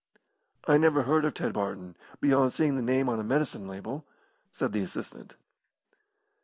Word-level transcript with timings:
"I 0.67 0.77
never 0.79 1.03
heard 1.03 1.25
of 1.25 1.35
Ted 1.35 1.53
Barton, 1.53 1.95
beyond 2.19 2.53
seeing 2.53 2.75
the 2.75 2.81
name 2.81 3.07
on 3.07 3.19
a 3.19 3.23
medicine 3.23 3.67
label," 3.67 4.03
said 4.51 4.73
the 4.73 4.81
assistant. 4.81 5.35